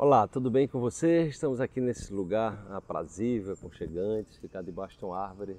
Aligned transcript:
Olá, 0.00 0.28
tudo 0.28 0.48
bem 0.48 0.68
com 0.68 0.78
você? 0.78 1.22
Estamos 1.24 1.60
aqui 1.60 1.80
nesse 1.80 2.12
lugar 2.12 2.64
aprazível, 2.70 3.54
aconchegante, 3.54 4.38
ficar 4.38 4.62
debaixo 4.62 4.96
de 4.96 5.04
uma 5.04 5.18
árvore 5.18 5.56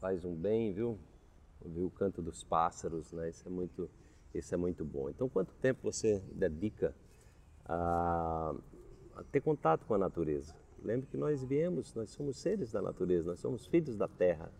faz 0.00 0.24
um 0.24 0.34
bem, 0.34 0.72
viu? 0.72 0.98
Ouvir 1.64 1.84
o 1.84 1.90
canto 1.90 2.20
dos 2.20 2.42
pássaros, 2.42 3.12
né? 3.12 3.30
Isso 3.30 3.46
é 3.46 3.48
muito, 3.48 3.88
isso 4.34 4.52
é 4.52 4.58
muito 4.58 4.84
bom. 4.84 5.08
Então, 5.08 5.28
quanto 5.28 5.54
tempo 5.54 5.78
você 5.84 6.20
dedica 6.32 6.92
a, 7.64 8.56
a 9.14 9.22
ter 9.30 9.40
contato 9.40 9.86
com 9.86 9.94
a 9.94 9.98
natureza? 9.98 10.52
Lembre 10.82 11.06
que 11.06 11.16
nós 11.16 11.44
viemos, 11.44 11.94
nós 11.94 12.10
somos 12.10 12.38
seres 12.38 12.72
da 12.72 12.82
natureza, 12.82 13.30
nós 13.30 13.38
somos 13.38 13.68
filhos 13.68 13.96
da 13.96 14.08
terra. 14.08 14.50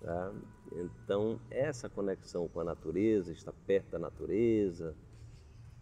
Tá? 0.00 0.32
Então, 0.72 1.38
essa 1.48 1.88
conexão 1.88 2.48
com 2.48 2.58
a 2.58 2.64
natureza, 2.64 3.30
estar 3.30 3.52
perto 3.68 3.92
da 3.92 4.00
natureza, 4.00 4.96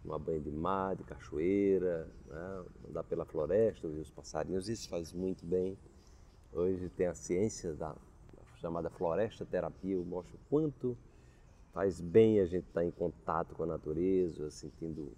tomar 0.03 0.19
banho 0.19 0.41
de 0.41 0.51
mar, 0.51 0.95
de 0.95 1.03
cachoeira, 1.03 2.09
né? 2.27 2.65
andar 2.89 3.03
pela 3.03 3.25
floresta, 3.25 3.87
ouvir 3.87 4.01
os 4.01 4.11
passarinhos, 4.11 4.69
isso 4.69 4.89
faz 4.89 5.11
muito 5.11 5.45
bem. 5.45 5.77
Hoje 6.53 6.89
tem 6.89 7.07
a 7.07 7.13
ciência 7.13 7.73
da 7.73 7.95
chamada 8.55 8.89
floresta 8.89 9.45
terapia, 9.45 9.95
eu 9.95 10.05
mostro 10.05 10.35
o 10.35 10.49
quanto 10.49 10.97
faz 11.73 12.01
bem 12.01 12.39
a 12.39 12.45
gente 12.45 12.67
estar 12.67 12.83
em 12.83 12.91
contato 12.91 13.53
com 13.53 13.63
a 13.63 13.67
natureza, 13.67 14.49
sentindo 14.49 15.11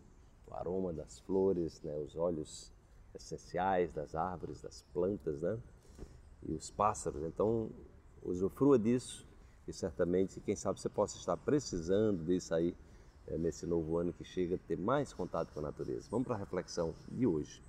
o 0.48 0.54
aroma 0.54 0.92
das 0.92 1.20
flores, 1.20 1.82
né? 1.82 1.96
os 2.00 2.16
óleos 2.18 2.73
essenciais 3.16 3.94
das 3.94 4.16
árvores, 4.16 4.62
das 4.62 4.82
plantas, 4.94 5.42
né? 5.42 5.58
E 6.44 6.54
os 6.54 6.70
pássaros. 6.70 7.23
Então, 7.23 7.70
usufrua 8.22 8.78
disso 8.78 9.26
e 9.68 9.73
certamente, 9.73 10.40
quem 10.42 10.56
sabe 10.56 10.80
você 10.80 10.90
possa 10.90 11.16
estar 11.18 11.38
precisando 11.38 12.26
disso 12.26 12.54
aí 12.54 12.76
é, 13.30 13.38
nesse 13.38 13.66
novo 13.66 13.98
ano 13.98 14.12
que 14.12 14.24
chega, 14.24 14.58
ter 14.68 14.78
mais 14.78 15.14
contato 15.14 15.54
com 15.54 15.60
a 15.60 15.64
natureza. 15.64 16.08
Vamos 16.10 16.28
para 16.28 16.36
a 16.36 16.40
reflexão 16.40 16.94
de 17.12 17.26
hoje. 17.26 17.64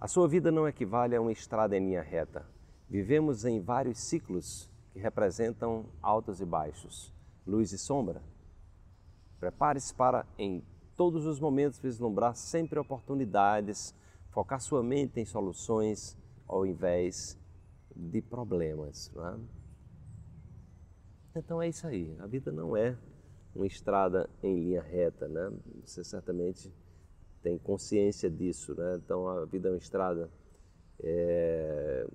A 0.00 0.06
sua 0.06 0.28
vida 0.28 0.50
não 0.50 0.68
equivale 0.68 1.16
a 1.16 1.20
uma 1.20 1.32
estrada 1.32 1.76
em 1.76 1.80
linha 1.80 2.02
reta. 2.02 2.46
Vivemos 2.88 3.44
em 3.44 3.60
vários 3.60 3.98
ciclos 3.98 4.70
que 4.92 4.98
representam 5.00 5.86
altos 6.00 6.40
e 6.40 6.44
baixos, 6.44 7.12
luz 7.46 7.72
e 7.72 7.78
sombra. 7.78 8.22
Prepare-se 9.40 9.92
para, 9.92 10.24
em 10.38 10.62
todos 10.96 11.26
os 11.26 11.40
momentos, 11.40 11.78
vislumbrar 11.78 12.36
sempre 12.36 12.78
oportunidades, 12.78 13.94
focar 14.30 14.60
sua 14.60 14.82
mente 14.82 15.18
em 15.18 15.24
soluções 15.24 16.16
ao 16.46 16.64
invés 16.64 17.38
de 17.94 18.22
problemas. 18.22 19.10
É? 19.16 19.38
Então 21.38 21.60
é 21.60 21.68
isso 21.68 21.86
aí. 21.86 22.16
A 22.20 22.26
vida 22.26 22.52
não 22.52 22.76
é 22.76 22.96
uma 23.56 23.66
estrada 23.66 24.28
em 24.42 24.54
linha 24.60 24.82
reta, 24.82 25.26
né? 25.26 25.50
Você 25.84 26.04
certamente 26.04 26.72
tem 27.42 27.58
consciência 27.58 28.30
disso, 28.30 28.74
né? 28.74 29.00
Então 29.02 29.26
a 29.28 29.44
vida 29.44 29.68
é 29.68 29.72
uma 29.72 29.78
estrada 29.78 30.30
é, 31.00 32.06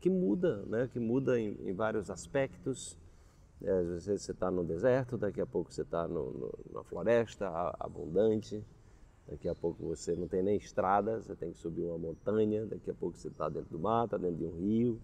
que 0.00 0.08
muda, 0.08 0.62
né? 0.66 0.88
Que 0.92 1.00
muda 1.00 1.38
em, 1.38 1.56
em 1.68 1.74
vários 1.74 2.10
aspectos. 2.10 2.96
É, 3.62 3.70
às 3.70 4.06
vezes 4.06 4.22
você 4.22 4.32
está 4.32 4.50
no 4.50 4.64
deserto, 4.64 5.18
daqui 5.18 5.40
a 5.40 5.46
pouco 5.46 5.72
você 5.72 5.82
está 5.82 6.08
na 6.08 6.82
floresta 6.84 7.46
abundante, 7.78 8.64
daqui 9.28 9.48
a 9.48 9.54
pouco 9.54 9.84
você 9.84 10.14
não 10.14 10.26
tem 10.26 10.42
nem 10.42 10.56
estrada, 10.56 11.20
você 11.20 11.36
tem 11.36 11.52
que 11.52 11.58
subir 11.58 11.84
uma 11.84 11.98
montanha, 11.98 12.64
daqui 12.64 12.90
a 12.90 12.94
pouco 12.94 13.18
você 13.18 13.28
está 13.28 13.48
dentro 13.50 13.70
do 13.70 13.78
mar, 13.78 14.06
está 14.06 14.16
dentro 14.16 14.36
de 14.36 14.44
um 14.46 14.56
rio. 14.56 15.00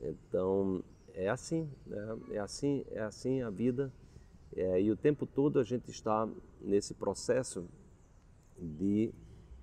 Então 0.00 0.82
é 1.16 1.30
assim, 1.30 1.68
né? 1.86 2.18
é 2.32 2.38
assim, 2.38 2.84
é 2.90 3.00
assim 3.00 3.42
a 3.42 3.48
vida. 3.48 3.90
É, 4.54 4.80
e 4.80 4.92
o 4.92 4.96
tempo 4.96 5.26
todo 5.26 5.58
a 5.58 5.64
gente 5.64 5.90
está 5.90 6.28
nesse 6.60 6.94
processo 6.94 7.66
de 8.58 9.12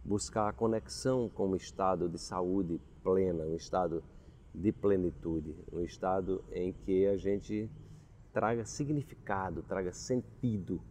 buscar 0.03 0.49
a 0.49 0.53
conexão 0.53 1.29
com 1.29 1.49
um 1.49 1.55
estado 1.55 2.09
de 2.09 2.17
saúde 2.17 2.81
plena, 3.03 3.45
um 3.45 3.55
estado 3.55 4.03
de 4.53 4.71
plenitude, 4.71 5.55
um 5.71 5.79
estado 5.81 6.43
em 6.51 6.73
que 6.73 7.05
a 7.07 7.17
gente 7.17 7.69
traga 8.33 8.65
significado, 8.65 9.63
traga 9.63 9.91
sentido 9.93 10.81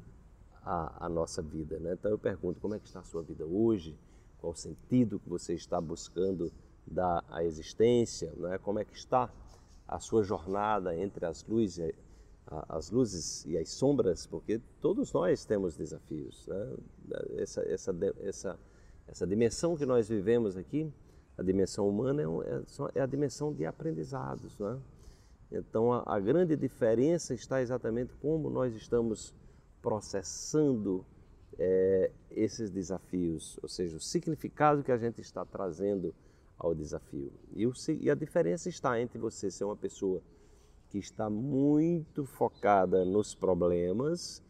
à, 0.64 1.06
à 1.06 1.08
nossa 1.08 1.42
vida. 1.42 1.78
Né? 1.78 1.94
Então 1.94 2.10
eu 2.10 2.18
pergunto, 2.18 2.60
como 2.60 2.74
é 2.74 2.78
que 2.78 2.86
está 2.86 3.00
a 3.00 3.04
sua 3.04 3.22
vida 3.22 3.44
hoje? 3.44 3.98
Qual 4.38 4.52
o 4.52 4.56
sentido 4.56 5.18
que 5.18 5.28
você 5.28 5.54
está 5.54 5.80
buscando 5.80 6.52
dar 6.86 7.24
à 7.28 7.44
existência? 7.44 8.32
Né? 8.36 8.58
Como 8.58 8.78
é 8.78 8.84
que 8.84 8.96
está 8.96 9.28
a 9.94 9.98
sua 9.98 10.22
jornada 10.22 10.96
entre 10.96 11.26
as 11.26 11.44
luzes, 11.46 11.92
as 12.46 12.90
luzes 12.90 13.44
e 13.46 13.56
as 13.58 13.68
sombras, 13.70 14.26
porque 14.26 14.60
todos 14.80 15.12
nós 15.12 15.44
temos 15.44 15.76
desafios. 15.76 16.46
Né? 16.46 16.76
Essa, 17.36 17.60
essa, 17.62 17.94
essa, 18.22 18.58
essa 19.06 19.26
dimensão 19.26 19.76
que 19.76 19.84
nós 19.84 20.08
vivemos 20.08 20.56
aqui, 20.56 20.90
a 21.36 21.42
dimensão 21.42 21.88
humana, 21.88 22.22
é, 22.22 22.24
é, 22.24 22.98
é 22.98 23.00
a 23.02 23.06
dimensão 23.06 23.52
de 23.52 23.66
aprendizados. 23.66 24.58
Né? 24.58 24.78
Então, 25.50 25.92
a, 25.92 26.02
a, 26.06 26.18
grande 26.18 26.56
diferença 26.56 27.34
está 27.34 27.60
exatamente 27.60 28.14
como 28.14 28.48
nós 28.48 28.74
estamos 28.74 29.34
processando 29.82 31.04
é, 31.58 32.10
esses 32.30 32.70
desafios, 32.70 33.58
ou 33.62 33.68
seja, 33.68 33.96
o 33.96 34.00
significado 34.00 34.82
que 34.82 34.92
a 34.92 34.96
gente 34.96 35.20
está 35.20 35.44
trazendo 35.44 36.14
ao 36.62 36.74
desafio. 36.74 37.32
E, 37.54 37.66
o, 37.66 37.72
e 38.00 38.10
a 38.10 38.14
diferença 38.14 38.68
está 38.68 39.00
entre 39.00 39.18
você 39.18 39.50
ser 39.50 39.64
uma 39.64 39.76
pessoa 39.76 40.22
que 40.88 40.98
está 40.98 41.28
muito 41.28 42.24
focada 42.24 43.04
nos 43.04 43.34
problemas, 43.34 44.42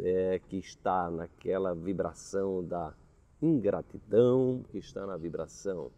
é, 0.00 0.38
que 0.38 0.56
está 0.56 1.10
naquela 1.10 1.74
vibração 1.74 2.64
da 2.64 2.94
ingratidão, 3.42 4.64
que 4.70 4.78
está 4.78 5.06
na 5.06 5.16
vibração 5.16 5.90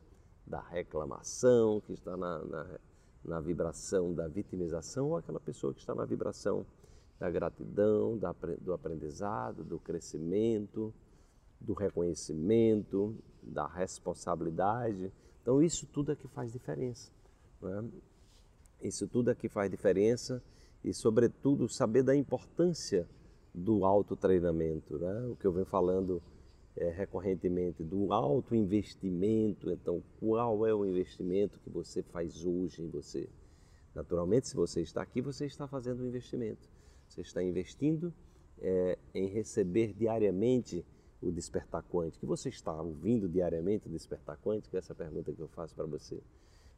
da 0.46 0.60
reclamação, 0.60 1.80
que 1.82 1.92
está 1.92 2.16
na, 2.16 2.38
na, 2.44 2.66
na 3.24 3.40
vibração 3.40 4.12
da 4.12 4.26
vitimização, 4.26 5.10
ou 5.10 5.16
aquela 5.18 5.38
pessoa 5.38 5.72
que 5.72 5.80
está 5.80 5.94
na 5.94 6.04
vibração 6.04 6.66
da 7.18 7.30
gratidão, 7.30 8.16
da, 8.16 8.34
do 8.60 8.72
aprendizado, 8.72 9.62
do 9.62 9.78
crescimento, 9.78 10.92
do 11.60 11.74
reconhecimento, 11.74 13.14
da 13.42 13.66
responsabilidade. 13.66 15.12
Então, 15.50 15.60
isso 15.60 15.84
tudo 15.84 16.12
é 16.12 16.14
que 16.14 16.28
faz 16.28 16.52
diferença. 16.52 17.10
Né? 17.60 17.90
Isso 18.80 19.08
tudo 19.08 19.32
é 19.32 19.34
que 19.34 19.48
faz 19.48 19.68
diferença 19.68 20.40
e, 20.84 20.94
sobretudo, 20.94 21.68
saber 21.68 22.04
da 22.04 22.14
importância 22.14 23.04
do 23.52 23.84
autotreinamento. 23.84 24.96
Né? 24.96 25.26
O 25.26 25.34
que 25.34 25.44
eu 25.44 25.50
venho 25.50 25.66
falando 25.66 26.22
é, 26.76 26.88
recorrentemente 26.90 27.82
do 27.82 28.12
autoinvestimento. 28.12 29.72
Então, 29.72 30.00
qual 30.20 30.64
é 30.64 30.72
o 30.72 30.84
investimento 30.84 31.58
que 31.58 31.68
você 31.68 32.00
faz 32.00 32.46
hoje 32.46 32.82
em 32.82 32.88
você? 32.88 33.28
Naturalmente, 33.92 34.46
se 34.46 34.54
você 34.54 34.80
está 34.82 35.02
aqui, 35.02 35.20
você 35.20 35.46
está 35.46 35.66
fazendo 35.66 36.04
um 36.04 36.06
investimento. 36.06 36.68
Você 37.08 37.22
está 37.22 37.42
investindo 37.42 38.14
é, 38.60 38.96
em 39.12 39.26
receber 39.26 39.94
diariamente 39.94 40.86
o 41.22 41.30
despertar 41.30 41.84
quântico? 41.90 42.26
Você 42.26 42.48
está 42.48 42.72
ouvindo 42.80 43.28
diariamente 43.28 43.86
o 43.86 43.90
despertar 43.90 44.38
quântico? 44.38 44.76
Essa 44.76 44.92
é 44.92 44.94
a 44.94 44.96
pergunta 44.96 45.32
que 45.32 45.40
eu 45.40 45.48
faço 45.48 45.74
para 45.74 45.86
você. 45.86 46.20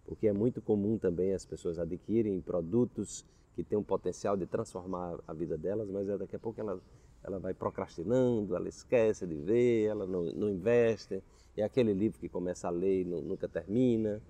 Porque 0.04 0.26
é 0.26 0.32
muito 0.32 0.60
comum 0.60 0.98
também 0.98 1.32
as 1.32 1.46
pessoas 1.46 1.78
adquirirem 1.78 2.40
produtos 2.40 3.24
que 3.54 3.62
têm 3.62 3.78
um 3.78 3.82
potencial 3.82 4.36
de 4.36 4.46
transformar 4.46 5.18
a 5.26 5.32
vida 5.32 5.56
delas, 5.56 5.88
mas 5.90 6.08
é 6.08 6.16
daqui 6.16 6.34
a 6.34 6.38
pouco 6.38 6.60
ela, 6.60 6.80
ela 7.22 7.38
vai 7.38 7.54
procrastinando, 7.54 8.56
ela 8.56 8.68
esquece 8.68 9.26
de 9.26 9.34
ver, 9.34 9.84
ela 9.84 10.06
não, 10.06 10.24
não 10.32 10.50
investe. 10.50 11.22
É 11.56 11.62
aquele 11.62 11.92
livro 11.92 12.18
que 12.18 12.28
começa 12.28 12.66
a 12.66 12.70
ler 12.70 13.02
e 13.02 13.04
nunca 13.04 13.46
termina, 13.46 14.22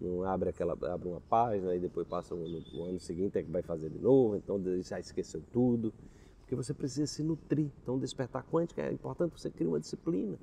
não 0.00 0.22
abre 0.22 0.50
aquela 0.50 0.74
abre 0.92 1.08
uma 1.08 1.20
página 1.20 1.74
e 1.74 1.80
depois 1.80 2.06
passa 2.06 2.34
o 2.34 2.62
o 2.74 2.84
ano 2.84 3.00
seguinte 3.00 3.36
é 3.36 3.42
que 3.42 3.50
vai 3.50 3.62
fazer 3.62 3.90
de 3.90 3.98
novo, 3.98 4.36
então 4.36 4.62
já 4.80 5.00
esqueceu 5.00 5.42
tudo 5.52 5.92
porque 6.48 6.56
você 6.56 6.72
precisa 6.72 7.06
se 7.06 7.22
nutrir. 7.22 7.70
Então, 7.82 7.98
despertar 7.98 8.42
quântico 8.50 8.80
é 8.80 8.90
importante 8.90 9.38
você 9.38 9.50
criar 9.50 9.68
uma 9.68 9.78
disciplina 9.78 10.38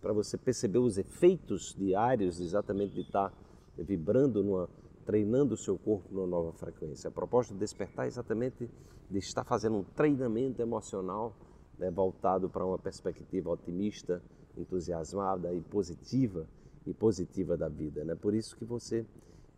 para 0.00 0.12
você 0.12 0.38
perceber 0.38 0.78
os 0.78 0.96
efeitos 0.96 1.74
diários 1.76 2.40
exatamente 2.40 2.94
de 2.94 3.00
estar 3.00 3.32
vibrando, 3.76 4.44
numa, 4.44 4.68
treinando 5.04 5.54
o 5.54 5.56
seu 5.56 5.76
corpo 5.76 6.06
numa 6.14 6.26
nova 6.26 6.52
frequência. 6.52 7.08
A 7.08 7.10
proposta 7.10 7.52
de 7.52 7.58
despertar 7.58 8.04
é 8.04 8.06
exatamente 8.06 8.70
de 9.10 9.18
estar 9.18 9.42
fazendo 9.42 9.78
um 9.78 9.82
treinamento 9.82 10.62
emocional 10.62 11.34
né, 11.76 11.90
voltado 11.90 12.48
para 12.48 12.64
uma 12.64 12.78
perspectiva 12.78 13.50
otimista, 13.50 14.22
entusiasmada 14.56 15.52
e 15.52 15.60
positiva 15.60 16.46
e 16.86 16.94
positiva 16.94 17.56
da 17.56 17.68
vida. 17.68 18.04
Né? 18.04 18.14
Por 18.14 18.34
isso 18.34 18.56
que 18.56 18.64
você, 18.64 19.04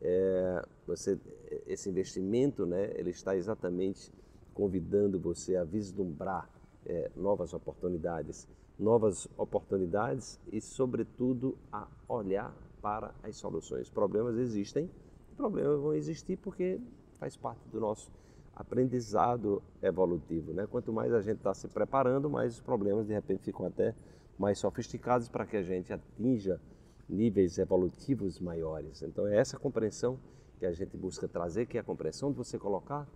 é, 0.00 0.64
você 0.86 1.18
esse 1.66 1.90
investimento, 1.90 2.64
né, 2.64 2.90
ele 2.94 3.10
está 3.10 3.36
exatamente 3.36 4.10
convidando 4.54 5.18
você 5.18 5.56
a 5.56 5.64
vislumbrar 5.64 6.48
é, 6.84 7.10
novas 7.16 7.52
oportunidades, 7.54 8.48
novas 8.78 9.28
oportunidades 9.36 10.38
e, 10.50 10.60
sobretudo, 10.60 11.56
a 11.70 11.86
olhar 12.08 12.54
para 12.80 13.14
as 13.22 13.36
soluções. 13.36 13.88
Problemas 13.88 14.36
existem, 14.36 14.90
problemas 15.36 15.80
vão 15.80 15.94
existir 15.94 16.36
porque 16.36 16.80
faz 17.18 17.36
parte 17.36 17.68
do 17.68 17.80
nosso 17.80 18.10
aprendizado 18.54 19.62
evolutivo. 19.80 20.52
Né? 20.52 20.66
Quanto 20.66 20.92
mais 20.92 21.12
a 21.12 21.20
gente 21.20 21.38
está 21.38 21.54
se 21.54 21.68
preparando, 21.68 22.28
mais 22.28 22.54
os 22.54 22.60
problemas 22.60 23.06
de 23.06 23.12
repente 23.12 23.44
ficam 23.44 23.66
até 23.66 23.94
mais 24.38 24.58
sofisticados 24.58 25.28
para 25.28 25.46
que 25.46 25.56
a 25.56 25.62
gente 25.62 25.92
atinja 25.92 26.60
níveis 27.08 27.58
evolutivos 27.58 28.40
maiores. 28.40 29.02
Então 29.02 29.26
é 29.26 29.36
essa 29.36 29.58
compreensão 29.58 30.18
que 30.58 30.66
a 30.66 30.72
gente 30.72 30.96
busca 30.96 31.28
trazer, 31.28 31.66
que 31.66 31.76
é 31.76 31.80
a 31.80 31.84
compreensão 31.84 32.30
de 32.30 32.36
você 32.36 32.58
colocar 32.58 33.06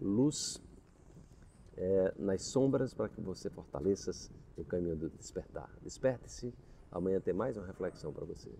luz 0.00 0.60
é, 1.76 2.14
nas 2.18 2.50
sombras 2.50 2.94
para 2.94 3.08
que 3.08 3.20
você 3.20 3.50
fortaleça 3.50 4.10
o 4.56 4.64
caminho 4.64 4.96
do 4.96 5.10
despertar. 5.10 5.70
Desperte-se, 5.82 6.54
amanhã 6.90 7.20
tem 7.20 7.34
mais 7.34 7.56
uma 7.56 7.66
reflexão 7.66 8.12
para 8.12 8.24
você. 8.24 8.50